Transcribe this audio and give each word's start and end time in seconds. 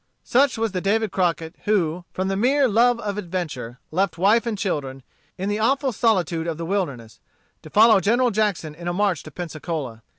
Such 0.23 0.57
was 0.57 0.71
the 0.71 0.81
David 0.81 1.11
Crockett 1.11 1.57
who, 1.65 2.05
from 2.11 2.27
the 2.27 2.35
mere 2.35 2.67
love 2.67 2.99
of 3.01 3.19
adventure, 3.19 3.77
left 3.91 4.17
wife 4.17 4.47
and 4.47 4.57
children, 4.57 5.03
in 5.37 5.47
the 5.47 5.59
awful 5.59 5.91
solitude 5.91 6.47
of 6.47 6.57
the 6.57 6.65
wilderness, 6.65 7.19
to 7.61 7.69
follow 7.69 7.99
General 7.99 8.31
Jackson 8.31 8.73
in 8.73 8.87
a 8.87 8.93
march 8.93 9.21
to 9.21 9.29
Pensacola. 9.29 10.01